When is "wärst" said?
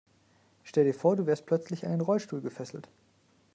1.27-1.45